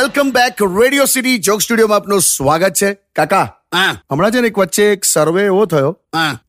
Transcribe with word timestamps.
Welcome 0.00 0.30
back 0.30 0.62
Radio 0.82 1.04
City 1.04 1.38
joke 1.38 1.60
સ્ટુડિયોમાં 1.60 1.96
આપનું 1.96 2.20
સ્વાગત 2.20 2.72
છે. 2.72 2.92
કાકા 3.16 3.46
હમણાં 4.12 4.30
છે 4.30 4.40
ને 4.40 4.48
એક 4.48 4.58
વચ્ચે 4.58 4.84
એક 4.92 5.04
સર્વે 5.04 5.42
એવો 5.44 5.66
થયો 5.66 5.90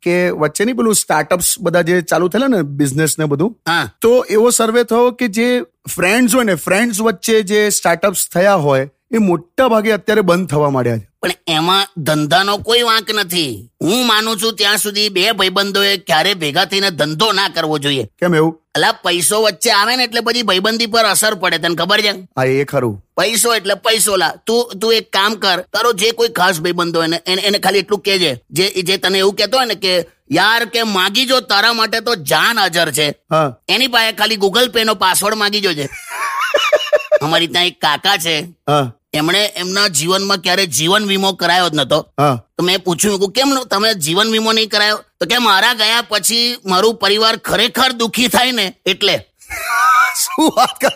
કે 0.02 0.30
વચ્ચે 0.30 0.66
નહીં 0.66 0.78
પેલું 0.78 0.96
સ્ટાર્ટઅપ્સ 0.96 1.50
બધા 1.60 1.82
જે 1.82 2.02
ચાલુ 2.02 2.28
થયેલા 2.28 2.48
ને 2.48 2.62
બિઝનેસ 2.62 3.20
ને 3.20 3.26
બધું 3.26 3.52
હા. 3.68 3.90
તો 4.02 4.26
એવો 4.30 4.50
સર્વે 4.50 4.84
થયો 4.84 5.12
કે 5.12 5.28
જે 5.28 5.48
ફ્રેન્ડ્સ 5.90 6.36
હોય 6.36 6.44
ને 6.44 6.56
ફ્રેન્ડ્સ 6.56 7.02
વચ્ચે 7.02 7.42
જે 7.44 7.70
સ્ટાર્ટઅપ્સ 7.70 8.28
થયા 8.34 8.56
હોય 8.56 8.90
એ 9.12 9.18
મોટા 9.18 9.68
ભાગે 9.68 9.92
અત્યારે 9.92 10.22
બંધ 10.22 10.50
થવા 10.50 10.70
માંડ્યા 10.70 10.98
છે. 10.98 11.11
પણ 11.22 11.32
એમાં 11.48 11.88
ધંધાનો 11.98 12.58
કોઈ 12.58 12.82
વાંક 12.82 13.12
નથી. 13.12 13.70
હું 13.82 14.08
માનું 14.08 14.38
છું 14.38 14.56
ત્યાં 14.56 14.78
સુધી 14.78 15.10
બે 15.10 15.32
ભાઈબંધોએ 15.32 15.98
ક્યારે 15.98 16.34
ભેગા 16.34 16.66
થઈને 16.66 16.90
ધંધો 16.90 17.32
ના 17.32 17.48
કરવો 17.48 17.78
જોઈએ. 17.78 18.04
કેમ 18.20 18.36
એવું? 18.36 18.62
અલા 18.76 18.92
પૈસો 18.92 19.42
વચ્ચે 19.42 19.72
આવે 19.72 19.96
ને 19.96 20.04
એટલે 20.04 20.22
પછી 20.22 20.42
ભાઈબંધી 20.42 20.86
પર 20.86 21.06
અસર 21.06 21.34
પડે 21.36 21.58
તને 21.58 21.76
ખબર 21.76 22.02
છે? 22.02 22.12
હા 22.38 22.44
એ 22.44 22.64
ખરું. 22.64 23.04
પૈસો 23.18 23.56
એટલે 23.56 23.74
પૈસો 23.74 24.16
લા. 24.16 24.34
તું 24.46 24.80
તું 24.80 24.94
એક 24.94 25.12
કામ 25.12 25.34
કર 25.34 25.60
તારો 25.74 25.94
જે 25.94 26.12
કોઈ 26.12 26.30
ખાસ 26.30 26.60
ભાઈબંધો 26.60 27.04
એને 27.04 27.22
એને 27.28 27.60
ખાલી 27.60 27.80
એટલું 27.80 28.00
કેજે 28.00 28.32
જે 28.50 28.70
જે 28.82 28.98
તને 28.98 29.18
એવું 29.18 29.36
કહેતો 29.36 29.58
હોય 29.58 29.66
ને 29.66 29.76
કે 29.76 30.08
યાર 30.32 30.66
કે 30.66 30.84
માગી 30.84 31.26
જો 31.26 31.40
તારા 31.40 31.74
માટે 31.74 32.00
તો 32.00 32.16
જાન 32.16 32.60
હાજર 32.60 32.92
છે. 32.92 33.08
એની 33.70 33.88
પાસે 33.88 34.12
ખાલી 34.12 34.36
ગૂગલ 34.36 34.70
પે 34.70 34.84
નો 34.84 34.96
પાસવર્ડ 34.96 35.36
માગી 35.36 35.62
જોજે. 35.62 35.90
અમારી 37.22 37.48
ત્યાં 37.48 37.66
એક 37.66 37.80
કાકા 37.82 38.18
છે. 38.18 38.36
એમણે 39.14 39.46
એમના 39.56 39.88
જીવનમાં 39.88 40.38
ક્યારે 40.38 40.66
જીવન 40.66 41.08
વીમો 41.08 41.34
કરાયો 41.34 41.70
જ 41.70 41.76
નતો. 41.76 42.08
તો 42.58 42.64
મેં 42.64 42.84
પૂછ્યું 42.84 43.32
કેમ 43.32 43.50
તમે 43.70 43.94
જીવન 43.94 44.32
વીમો 44.32 44.52
નહીં 44.54 44.70
કરાયો? 44.70 45.04
તો 45.20 45.26
કે 45.26 45.38
મારા 45.38 45.74
ગયા 45.74 46.02
પછી 46.02 46.58
મારું 46.66 46.96
પરિવાર 46.96 47.38
ખરેખર 47.38 47.92
દુખી 47.92 48.28
થાય 48.28 48.52
ને 48.52 48.74
એટલે. 48.86 49.26
શું 50.22 50.54
વાત 50.58 50.80
કર? 50.82 50.92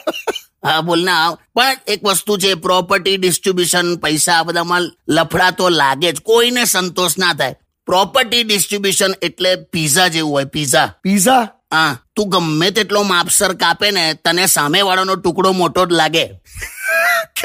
હા 0.64 0.82
બોલ 0.82 1.04
ના 1.04 1.28
આવ. 1.28 1.38
પણ 1.56 1.76
એક 1.88 2.04
વસ્તુ 2.04 2.38
છે 2.38 2.54
પ્રોપર્ટી 2.54 3.18
ડિસ્ટ્રીબ્યુશન 3.18 3.96
પૈસા 3.96 4.40
આ 4.40 4.44
બધામાં 4.44 4.92
લફડા 5.10 5.52
તો 5.52 5.70
લાગે 5.70 6.12
જ. 6.12 6.20
કોઈને 6.20 6.66
સંતોષ 6.66 7.18
ના 7.18 7.34
થાય. 7.34 7.56
પ્રોપર્ટી 7.86 8.44
ડિસ્ટ્રીબ્યુશન 8.44 9.14
એટલે 9.22 9.56
પીઝા 9.56 10.08
જેવું 10.08 10.32
હોય 10.32 10.46
પીઝા 10.46 10.88
પીઝા 11.04 11.48
હા. 11.72 11.98
તું 12.16 12.30
ગમે 12.30 12.72
તેટલો 12.72 13.04
માપસર 13.04 13.54
કાપે 13.54 13.92
ને 13.92 14.14
તને 14.14 14.46
સામે 14.46 14.82
વાળાનો 14.82 15.16
ટુકડો 15.16 15.52
મોટો 15.52 15.86
જ 15.86 15.92
લાગે. 15.92 16.26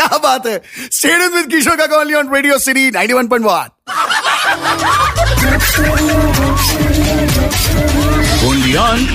क्या 0.00 0.18
बात 0.18 0.46
है? 0.46 0.60
स्टेडियम 0.92 1.34
विद 1.36 1.50
किशोर 1.50 1.76
का 1.76 1.86
call 1.94 2.14
on 2.16 2.34
Radio 2.34 2.58
City 2.66 2.90
91.1 2.90 4.80
only 8.48 8.74
on 8.84 9.06